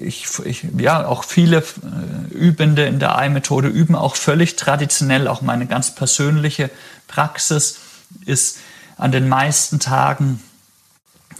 [0.00, 5.26] ich, ich, ja, auch viele äh, Übende in der Ei-Methode üben auch völlig traditionell.
[5.26, 6.68] Auch meine ganz persönliche
[7.06, 7.78] Praxis
[8.26, 8.58] ist
[8.98, 10.42] an den meisten Tagen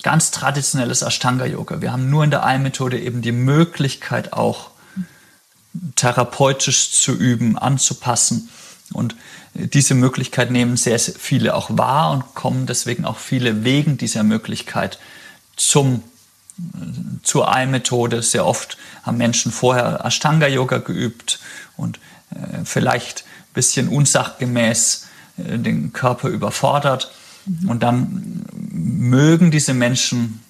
[0.02, 1.80] ganz traditionelles Ashtanga-Yoga.
[1.80, 4.70] Wir haben nur in der Ei-Methode eben die Möglichkeit auch
[5.96, 8.48] therapeutisch zu üben, anzupassen.
[8.92, 9.16] Und
[9.54, 14.22] diese Möglichkeit nehmen sehr, sehr viele auch wahr und kommen deswegen auch viele wegen dieser
[14.22, 14.98] Möglichkeit
[15.56, 16.02] zum
[17.22, 18.22] zur Ei-Methode.
[18.22, 21.38] Sehr oft haben Menschen vorher Ashtanga-Yoga geübt
[21.76, 25.06] und äh, vielleicht ein bisschen unsachgemäß
[25.38, 27.12] äh, den Körper überfordert.
[27.48, 27.68] Mhm.
[27.68, 30.40] Und dann mögen diese Menschen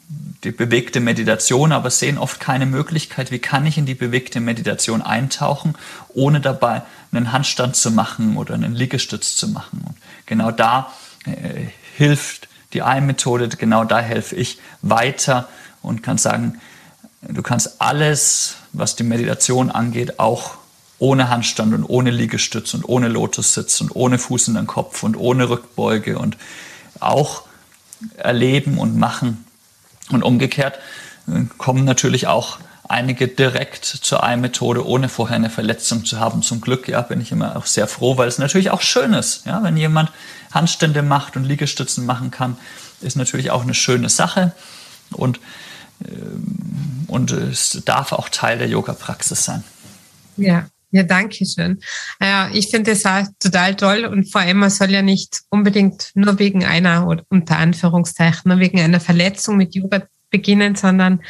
[0.44, 5.02] die bewegte Meditation, aber sehen oft keine Möglichkeit, wie kann ich in die bewegte Meditation
[5.02, 5.74] eintauchen,
[6.10, 9.82] ohne dabei einen Handstand zu machen oder einen Liegestütz zu machen.
[9.84, 10.92] Und genau da
[11.24, 15.48] äh, hilft die Ei-Methode, genau da helfe ich weiter
[15.82, 16.60] und kann sagen,
[17.22, 20.58] du kannst alles, was die Meditation angeht, auch
[21.00, 25.16] ohne Handstand und ohne Liegestütz und ohne Lotussitz und ohne Fuß in den Kopf und
[25.16, 26.36] ohne Rückbeuge und
[27.00, 27.42] auch
[28.16, 29.44] erleben und machen.
[30.10, 30.78] Und umgekehrt
[31.26, 32.58] äh, kommen natürlich auch
[32.88, 36.42] einige direkt zur Ei-Methode, ohne vorher eine Verletzung zu haben.
[36.42, 39.44] Zum Glück, ja, bin ich immer auch sehr froh, weil es natürlich auch schön ist,
[39.44, 40.10] ja, wenn jemand
[40.52, 42.56] Handstände macht und Liegestützen machen kann,
[43.02, 44.52] ist natürlich auch eine schöne Sache.
[45.10, 45.38] Und
[46.06, 49.64] ähm, und es darf auch Teil der Yoga-Praxis sein.
[50.36, 51.80] Ja, ja, danke schön.
[52.20, 56.10] Ja, ich finde es auch total toll und vor allem, man soll ja nicht unbedingt
[56.14, 61.22] nur wegen einer, oder unter Anführungszeichen, nur wegen einer Verletzung mit Yoga beginnen, sondern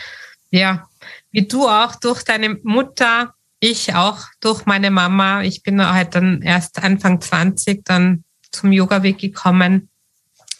[0.51, 0.88] ja,
[1.31, 5.42] wie du auch durch deine Mutter, ich auch durch meine Mama.
[5.42, 9.88] Ich bin halt dann erst Anfang 20 dann zum Yoga-Weg gekommen.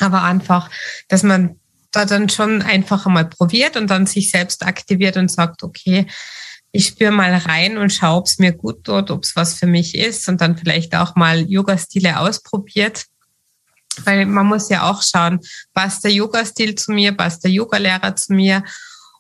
[0.01, 0.71] Aber einfach,
[1.09, 1.59] dass man
[1.91, 6.07] da dann schon einfach einmal probiert und dann sich selbst aktiviert und sagt, okay,
[6.73, 9.67] ich spüre mal rein und schaue, ob es mir gut tut, ob es was für
[9.67, 13.07] mich ist und dann vielleicht auch mal Yoga-Stile ausprobiert.
[14.05, 15.41] Weil man muss ja auch schauen,
[15.75, 18.63] passt der Yoga-Stil zu mir, passt der Yoga-Lehrer zu mir.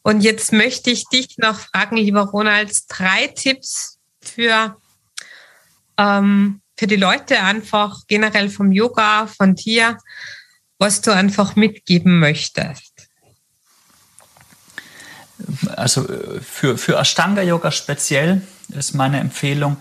[0.03, 4.77] Und jetzt möchte ich dich noch fragen, lieber Ronald, drei Tipps für,
[5.97, 9.99] ähm, für die Leute einfach generell vom Yoga, von dir,
[10.79, 13.08] was du einfach mitgeben möchtest?
[15.66, 16.07] Also
[16.42, 19.77] für, für Ashtanga-Yoga speziell ist meine Empfehlung,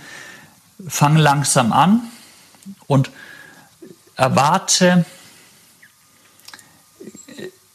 [0.87, 2.01] fang langsam an
[2.87, 3.11] und
[4.15, 5.05] erwarte,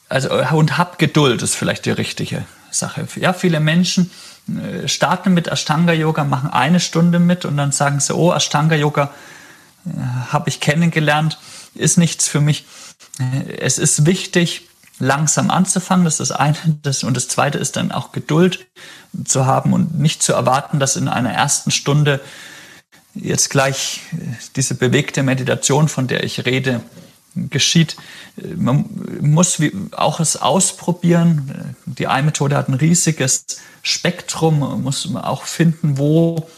[0.09, 3.07] also und hab Geduld ist vielleicht die richtige Sache.
[3.17, 4.11] Ja, viele Menschen
[4.49, 9.11] äh, starten mit Ashtanga-Yoga, machen eine Stunde mit und dann sagen sie, oh, Ashtanga-Yoga
[9.87, 11.39] äh, habe ich kennengelernt,
[11.75, 12.67] ist nichts für mich.
[13.59, 14.69] Es ist wichtig,
[15.03, 16.57] langsam anzufangen, das ist das eine.
[16.83, 18.67] Das, und das zweite ist dann auch Geduld
[19.25, 22.21] zu haben und nicht zu erwarten, dass in einer ersten Stunde
[23.15, 24.01] jetzt gleich
[24.55, 26.81] diese bewegte Meditation, von der ich rede,
[27.35, 27.97] geschieht,
[28.57, 28.85] man
[29.21, 29.59] muss
[29.93, 31.75] auch es ausprobieren.
[31.87, 33.45] Die Ei-Methode hat ein riesiges
[33.83, 36.49] Spektrum, man muss auch finden, wo,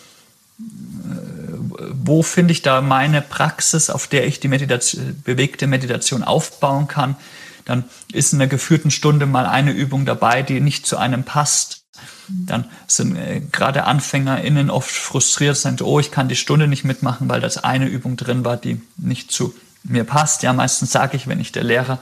[0.59, 7.17] wo finde ich da meine Praxis, auf der ich die Meditation, bewegte Meditation aufbauen kann.
[7.65, 11.85] Dann ist in einer geführten Stunde mal eine Übung dabei, die nicht zu einem passt.
[12.29, 17.29] Dann sind äh, gerade AnfängerInnen oft frustriert, sagen, oh, ich kann die Stunde nicht mitmachen,
[17.29, 20.43] weil das eine Übung drin war, die nicht zu mir passt.
[20.43, 21.99] Ja, meistens sage ich, wenn ich der Lehrer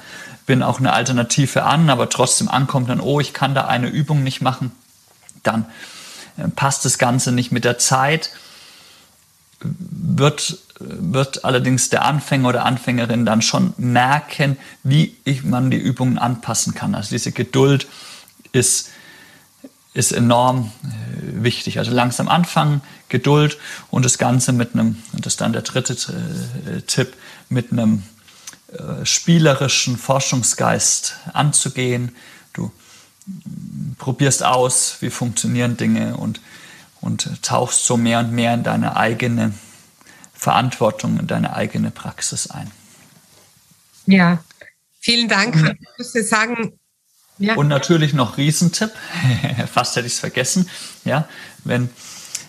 [0.47, 4.23] bin, auch eine Alternative an, aber trotzdem ankommt dann, oh, ich kann da eine Übung
[4.23, 4.73] nicht machen,
[5.43, 5.67] dann
[6.37, 8.31] äh, passt das Ganze nicht mit der Zeit.
[9.65, 16.19] Wird, wird allerdings der Anfänger oder Anfängerin dann schon merken, wie ich, man die Übungen
[16.19, 16.95] anpassen kann.
[16.95, 17.87] Also diese Geduld
[18.53, 18.91] ist,
[19.95, 21.79] ist enorm äh, wichtig.
[21.79, 23.59] Also langsam anfangen, Geduld
[23.91, 27.15] und das Ganze mit einem, und das ist dann der dritte äh, Tipp,
[27.49, 28.03] mit einem
[28.73, 32.17] äh, spielerischen Forschungsgeist anzugehen.
[32.53, 32.73] Du
[33.99, 36.41] probierst aus, wie funktionieren Dinge und,
[37.03, 39.53] und tauchst so mehr und mehr in deine eigene
[40.33, 42.71] Verantwortung, in deine eigene Praxis ein.
[44.07, 44.43] Ja,
[44.99, 45.77] vielen Dank.
[45.79, 46.73] Ich muss sagen,
[47.39, 47.55] ja.
[47.55, 48.93] Und natürlich noch Riesentipp,
[49.73, 50.69] fast hätte ich es vergessen,
[51.05, 51.27] ja,
[51.65, 51.91] wenn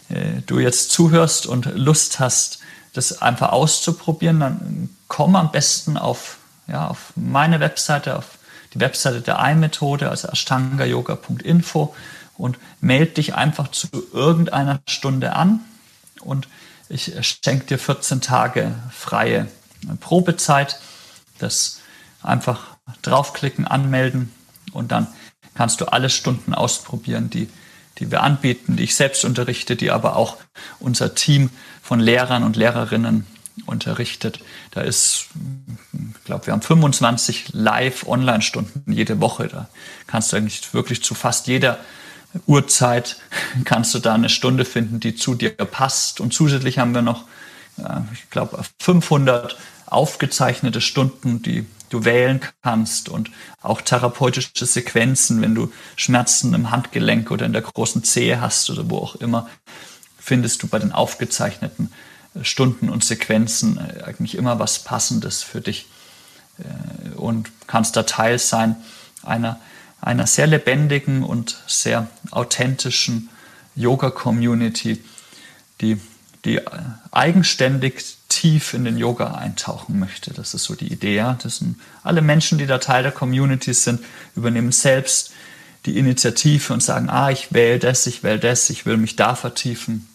[0.09, 2.59] äh, du jetzt zuhörst und Lust hast,
[2.93, 6.37] das einfach auszuprobieren, dann komm am besten auf,
[6.67, 8.37] ja, auf meine Webseite, auf
[8.73, 11.95] die Webseite der Ei-Methode, also ashtanga-yoga.info
[12.43, 15.61] und melde dich einfach zu irgendeiner Stunde an
[16.19, 16.49] und
[16.89, 19.47] ich schenke dir 14 Tage freie
[20.01, 20.77] Probezeit.
[21.39, 21.79] Das
[22.21, 24.29] einfach draufklicken, anmelden
[24.73, 25.07] und dann
[25.55, 27.47] kannst du alle Stunden ausprobieren, die,
[27.99, 30.35] die wir anbieten, die ich selbst unterrichte, die aber auch
[30.81, 31.49] unser Team
[31.81, 33.25] von Lehrern und Lehrerinnen
[33.67, 34.39] unterrichtet.
[34.71, 35.27] Da ist,
[35.93, 39.47] ich glaube, wir haben 25 Live-Online-Stunden jede Woche.
[39.47, 39.69] Da
[40.07, 41.79] kannst du eigentlich wirklich zu fast jeder
[42.45, 43.17] Uhrzeit
[43.65, 46.19] kannst du da eine Stunde finden, die zu dir passt.
[46.19, 47.25] Und zusätzlich haben wir noch,
[48.13, 53.29] ich glaube, 500 aufgezeichnete Stunden, die du wählen kannst und
[53.61, 58.89] auch therapeutische Sequenzen, wenn du Schmerzen im Handgelenk oder in der großen Zehe hast oder
[58.89, 59.47] wo auch immer
[60.23, 61.91] findest du bei den aufgezeichneten
[62.33, 65.87] äh, Stunden und Sequenzen äh, eigentlich immer was Passendes für dich
[66.59, 68.77] äh, und kannst da Teil sein
[69.21, 69.59] einer,
[70.03, 73.29] einer sehr lebendigen und sehr authentischen
[73.75, 75.03] Yoga-Community,
[75.81, 75.99] die,
[76.45, 76.61] die
[77.11, 80.33] eigenständig tief in den Yoga eintauchen möchte.
[80.33, 81.35] Das ist so die Idee.
[81.41, 84.03] Das sind alle Menschen, die da Teil der Community sind,
[84.35, 85.31] übernehmen selbst
[85.85, 89.35] die Initiative und sagen, ah, ich wähle das, ich wähle das, ich will mich da
[89.35, 90.07] vertiefen.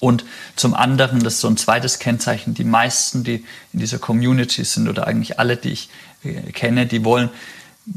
[0.00, 4.64] Und zum anderen, das ist so ein zweites Kennzeichen, die meisten, die in dieser Community
[4.64, 5.90] sind oder eigentlich alle, die ich
[6.22, 7.30] äh, kenne, die wollen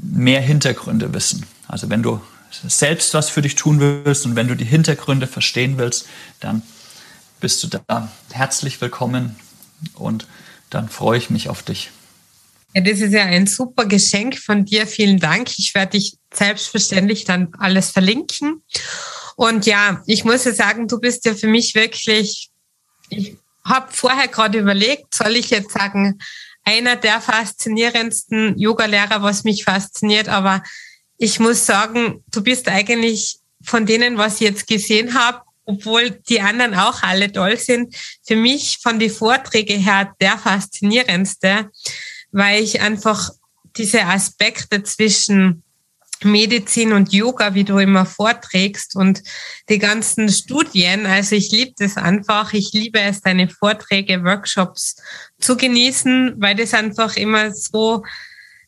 [0.02, 1.46] mehr Hintergründe wissen.
[1.68, 5.78] Also wenn du selbst was für dich tun willst und wenn du die Hintergründe verstehen
[5.78, 6.08] willst,
[6.40, 6.62] dann
[7.40, 9.36] bist du da herzlich willkommen
[9.96, 10.28] und
[10.70, 11.92] dann freue ich mich auf dich.
[12.74, 14.88] Ja, das ist ja ein super Geschenk von dir.
[14.88, 15.50] Vielen Dank.
[15.58, 18.64] Ich werde dich selbstverständlich dann alles verlinken.
[19.36, 22.50] Und ja, ich muss ja sagen, du bist ja für mich wirklich,
[23.10, 26.20] ich habe vorher gerade überlegt, soll ich jetzt sagen,
[26.64, 30.64] einer der faszinierendsten Yogalehrer, was mich fasziniert, aber
[31.18, 36.42] ich muss sagen, du bist eigentlich von denen, was ich jetzt gesehen habe, obwohl die
[36.42, 37.96] anderen auch alle toll sind,
[38.26, 41.70] für mich von den Vorträgen her der faszinierendste,
[42.32, 43.30] weil ich einfach
[43.78, 45.64] diese Aspekte zwischen
[46.24, 49.24] Medizin und Yoga, wie du immer vorträgst und
[49.70, 51.06] die ganzen Studien.
[51.06, 52.54] Also ich liebe das einfach.
[52.54, 54.98] Ich liebe es, deine Vorträge, Workshops
[55.40, 58.04] zu genießen, weil das einfach immer so,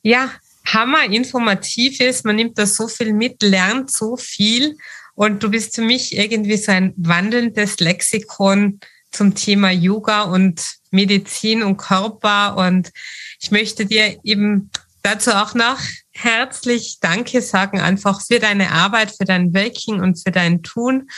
[0.01, 0.31] ja,
[0.65, 2.25] hammer informativ ist.
[2.25, 4.77] Man nimmt da so viel mit, lernt so viel.
[5.15, 8.79] Und du bist für mich irgendwie so ein wandelndes Lexikon
[9.11, 12.57] zum Thema Yoga und Medizin und Körper.
[12.57, 12.91] Und
[13.39, 14.71] ich möchte dir eben
[15.03, 15.79] dazu auch noch
[16.13, 21.09] herzlich Danke sagen, einfach für deine Arbeit, für dein Wirken und für dein Tun,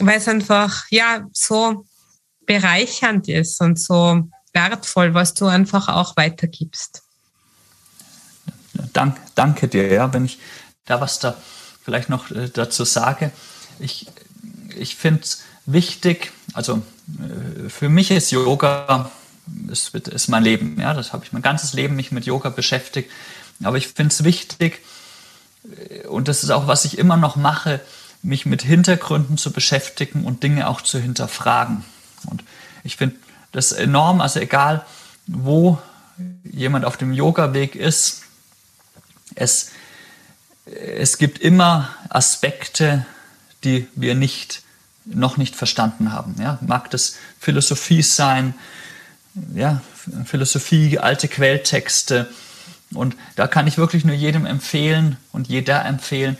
[0.00, 1.86] weil es einfach, ja, so
[2.46, 7.02] bereichernd ist und so wertvoll, was du einfach auch weitergibst.
[8.92, 10.38] Dank, danke dir, ja, wenn ich
[10.84, 11.36] da was da
[11.82, 13.30] vielleicht noch äh, dazu sage.
[13.78, 14.06] Ich,
[14.76, 16.82] ich finde es wichtig, also
[17.18, 19.10] äh, für mich ist Yoga
[19.70, 20.80] es ist mein Leben.
[20.80, 23.10] Ja, das habe ich mein ganzes Leben mich mit Yoga beschäftigt.
[23.62, 24.80] Aber ich finde es wichtig,
[25.64, 27.80] äh, und das ist auch, was ich immer noch mache,
[28.22, 31.84] mich mit Hintergründen zu beschäftigen und Dinge auch zu hinterfragen.
[32.26, 32.42] Und
[32.82, 33.16] ich finde
[33.52, 34.84] das enorm, also egal,
[35.26, 35.78] wo
[36.44, 38.22] jemand auf dem Yoga-Weg ist,
[39.34, 39.70] es,
[40.64, 43.04] es gibt immer Aspekte,
[43.64, 44.62] die wir nicht,
[45.04, 46.36] noch nicht verstanden haben.
[46.38, 46.58] Ja?
[46.60, 48.54] Mag das Philosophie sein,
[49.54, 49.82] ja,
[50.24, 52.28] Philosophie, alte Quelltexte.
[52.94, 56.36] Und da kann ich wirklich nur jedem empfehlen und jeder empfehlen,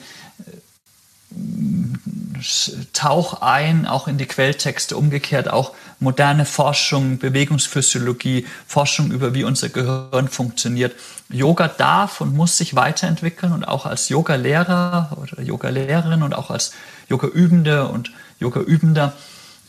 [2.92, 9.68] tauch ein, auch in die Quelltexte, umgekehrt auch moderne Forschung, Bewegungsphysiologie, Forschung über wie unser
[9.68, 10.94] Gehirn funktioniert.
[11.30, 16.72] Yoga darf und muss sich weiterentwickeln und auch als Yoga-Lehrer oder Yoga-Lehrerin und auch als
[17.08, 19.14] Yoga-Übende und Yoga-Übender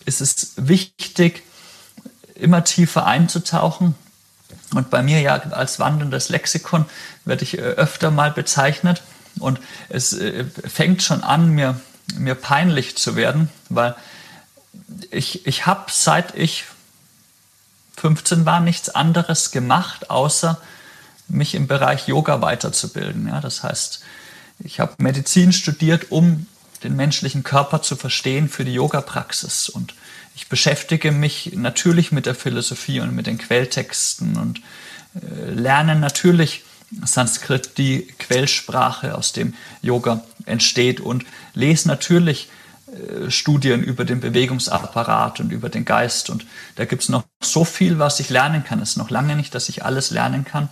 [0.05, 1.43] ist es wichtig,
[2.35, 3.95] immer tiefer einzutauchen.
[4.75, 6.85] Und bei mir ja als wandelndes Lexikon
[7.23, 9.01] werde ich äh, öfter mal bezeichnet.
[9.39, 9.59] Und
[9.89, 11.79] es äh, fängt schon an, mir,
[12.17, 13.95] mir peinlich zu werden, weil
[15.11, 16.65] ich, ich habe seit ich
[17.97, 20.59] 15 war nichts anderes gemacht, außer
[21.27, 23.27] mich im Bereich Yoga weiterzubilden.
[23.27, 24.03] Ja, das heißt,
[24.59, 26.47] ich habe Medizin studiert, um
[26.83, 29.69] den menschlichen Körper zu verstehen für die Yoga-Praxis.
[29.69, 29.95] Und
[30.35, 34.61] ich beschäftige mich natürlich mit der Philosophie und mit den Quelltexten und
[35.15, 36.63] äh, lerne natürlich
[37.03, 42.49] Sanskrit, die Quellsprache, aus dem Yoga entsteht und lese natürlich
[42.87, 46.29] äh, Studien über den Bewegungsapparat und über den Geist.
[46.29, 48.81] Und da gibt es noch so viel, was ich lernen kann.
[48.81, 50.69] Es ist noch lange nicht, dass ich alles lernen kann.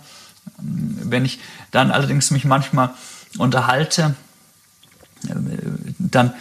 [0.58, 1.40] Wenn ich
[1.70, 2.90] dann allerdings mich manchmal
[3.38, 4.14] unterhalte,
[5.28, 5.34] äh,
[5.98, 6.34] dann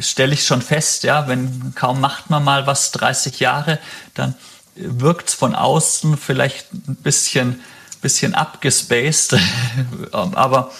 [0.00, 3.78] stelle ich schon fest, ja, wenn kaum macht man mal was 30 Jahre,
[4.14, 4.34] dann
[4.74, 7.60] wirkt es von außen vielleicht ein bisschen,
[8.00, 9.36] bisschen abgespaced,
[10.12, 10.70] aber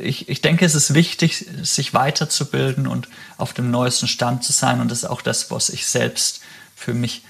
[0.00, 4.80] ich, ich denke, es ist wichtig, sich weiterzubilden und auf dem neuesten Stand zu sein.
[4.80, 6.40] Und das ist auch das, was ich selbst
[6.76, 7.22] für mich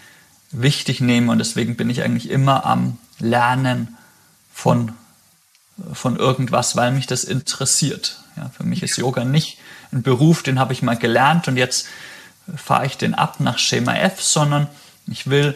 [0.51, 1.33] wichtig nehme.
[1.33, 3.97] Und deswegen bin ich eigentlich immer am Lernen
[4.53, 4.93] von,
[5.93, 8.21] von irgendwas, weil mich das interessiert.
[8.37, 9.59] Ja, für mich ist Yoga nicht
[9.93, 11.87] ein Beruf, den habe ich mal gelernt und jetzt
[12.57, 14.69] fahre ich den ab nach Schema F, sondern
[15.07, 15.55] ich will,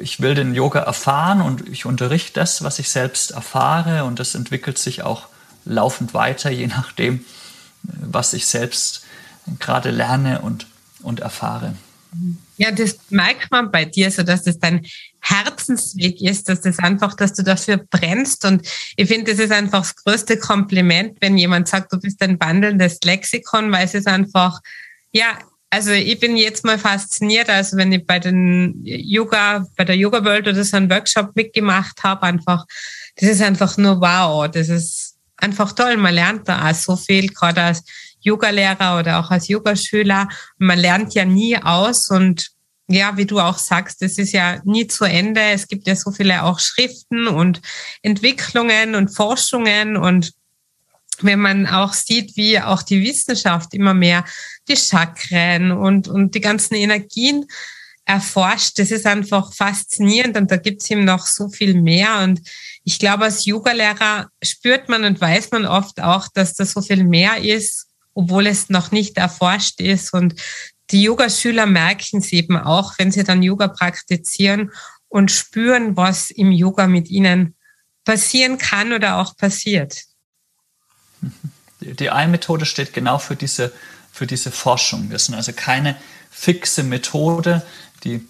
[0.00, 4.34] ich will den Yoga erfahren und ich unterrichte das, was ich selbst erfahre und das
[4.34, 5.28] entwickelt sich auch
[5.64, 7.24] laufend weiter, je nachdem,
[7.82, 9.04] was ich selbst
[9.58, 10.66] gerade lerne und,
[11.02, 11.74] und erfahre.
[12.56, 14.84] Ja, das merkt man bei dir, so dass das dein
[15.20, 18.44] Herzensweg ist, dass das einfach, dass du dafür brennst.
[18.44, 18.66] Und
[18.96, 22.98] ich finde, das ist einfach das größte Kompliment, wenn jemand sagt, du bist ein wandelndes
[23.04, 24.60] Lexikon, weil es ist einfach,
[25.12, 25.38] ja,
[25.70, 30.24] also ich bin jetzt mal fasziniert, also wenn ich bei den Yoga, bei der Yoga
[30.24, 32.66] World oder so einen Workshop mitgemacht habe, einfach,
[33.16, 34.50] das ist einfach nur wow.
[34.50, 35.96] Das ist einfach toll.
[35.96, 37.84] Man lernt da auch so viel, gerade als
[38.20, 40.28] Yogalehrer oder auch als Yogaschüler.
[40.58, 42.50] Man lernt ja nie aus und
[42.90, 45.40] ja, wie du auch sagst, es ist ja nie zu Ende.
[45.40, 47.60] Es gibt ja so viele auch Schriften und
[48.02, 50.32] Entwicklungen und Forschungen und
[51.22, 54.24] wenn man auch sieht, wie auch die Wissenschaft immer mehr
[54.68, 57.46] die Chakren und, und die ganzen Energien
[58.06, 62.20] erforscht, das ist einfach faszinierend und da gibt's eben noch so viel mehr.
[62.20, 62.40] Und
[62.84, 67.04] ich glaube, als Yogalehrer spürt man und weiß man oft auch, dass da so viel
[67.04, 70.12] mehr ist, obwohl es noch nicht erforscht ist.
[70.12, 70.34] Und
[70.90, 74.70] die Yogaschüler merken es eben auch, wenn sie dann Yoga praktizieren
[75.08, 77.54] und spüren, was im Yoga mit ihnen
[78.04, 80.02] passieren kann oder auch passiert.
[81.80, 83.72] Die Ei-Methode steht genau für diese,
[84.12, 85.10] für diese Forschung.
[85.10, 85.96] Wir sind also keine
[86.30, 87.62] fixe Methode,
[88.04, 88.26] die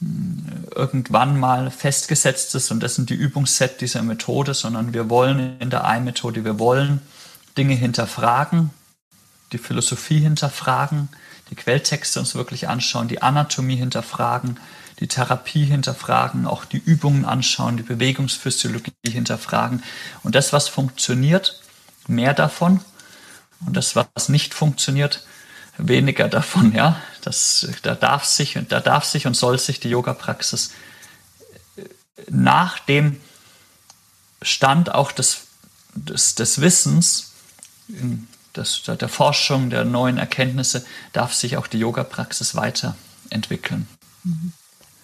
[0.00, 5.58] hm, irgendwann mal festgesetzt ist und das sind die Übungsset dieser Methode, sondern wir wollen
[5.60, 7.00] in der Ei-Methode, wir wollen
[7.56, 8.70] Dinge hinterfragen,
[9.52, 11.08] die Philosophie hinterfragen,
[11.50, 14.58] die Quelltexte uns wirklich anschauen, die Anatomie hinterfragen,
[15.00, 19.82] die Therapie hinterfragen, auch die Übungen anschauen, die Bewegungsphysiologie hinterfragen.
[20.22, 21.60] Und das, was funktioniert,
[22.06, 22.80] mehr davon.
[23.64, 25.24] Und das, was nicht funktioniert,
[25.78, 26.74] weniger davon.
[26.74, 30.72] Ja, das, da darf sich da darf sich und soll sich die Yoga-Praxis
[32.28, 33.20] nach dem
[34.42, 35.46] Stand auch des,
[35.94, 37.32] des, des Wissens
[38.58, 43.88] des, der Forschung, der neuen Erkenntnisse darf sich auch die Yoga-Praxis weiterentwickeln.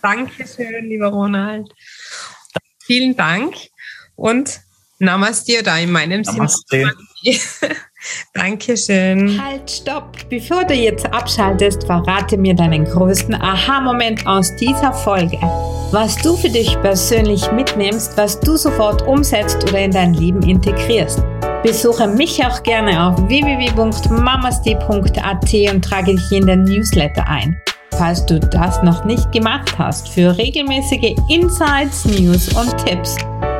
[0.02, 1.72] Dankeschön, lieber Ronald.
[2.84, 3.54] Vielen Dank
[4.16, 4.60] und
[4.98, 6.92] Namaste oder in meinem Namaste.
[7.22, 7.44] Sinne.
[8.34, 9.42] Dankeschön.
[9.42, 10.28] Halt, stopp!
[10.28, 15.38] Bevor du jetzt abschaltest, verrate mir deinen größten Aha-Moment aus dieser Folge.
[15.90, 21.22] Was du für dich persönlich mitnimmst, was du sofort umsetzt oder in dein Leben integrierst.
[21.64, 27.56] Besuche mich auch gerne auf www.mamasti.at und trage dich in den Newsletter ein.
[27.96, 33.16] falls du das noch nicht gemacht hast, für regelmäßige Insights, News und Tipps.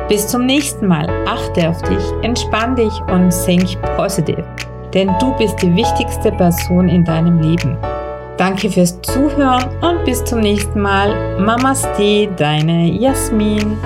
[0.07, 1.09] Bis zum nächsten Mal.
[1.25, 4.45] Achte auf dich, entspann dich und think positiv.
[4.93, 7.75] Denn du bist die wichtigste Person in deinem Leben.
[8.37, 11.39] Danke fürs Zuhören und bis zum nächsten Mal.
[11.39, 13.79] Mamaste, deine Jasmin.